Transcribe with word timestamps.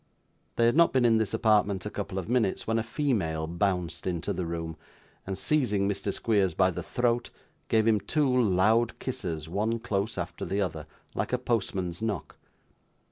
They 0.55 0.65
had 0.65 0.75
not 0.75 0.93
been 0.93 1.05
in 1.05 1.19
this 1.19 1.31
apartment 1.31 1.85
a 1.85 1.91
couple 1.91 2.17
of 2.17 2.27
minutes, 2.27 2.65
when 2.65 2.79
a 2.79 2.81
female 2.81 3.45
bounced 3.45 4.07
into 4.07 4.33
the 4.33 4.47
room, 4.47 4.75
and, 5.27 5.37
seizing 5.37 5.87
Mr. 5.87 6.11
Squeers 6.11 6.55
by 6.55 6.71
the 6.71 6.81
throat, 6.81 7.29
gave 7.67 7.85
him 7.87 7.99
two 7.99 8.27
loud 8.41 8.97
kisses: 8.97 9.47
one 9.47 9.77
close 9.77 10.17
after 10.17 10.43
the 10.43 10.59
other, 10.59 10.87
like 11.13 11.33
a 11.33 11.37
postman's 11.37 12.01
knock. 12.01 12.35